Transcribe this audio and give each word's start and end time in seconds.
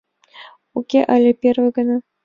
—Уке, 0.77 0.99
але 1.13 1.29
первый 1.41 1.71
гана... 1.77 1.97